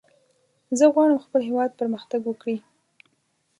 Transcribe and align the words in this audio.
زه 0.77 0.85
غواړم 0.93 1.23
خپل 1.25 1.41
هېواد 1.49 1.71
پرمختګ 1.79 2.21
وکړي. 2.25 2.57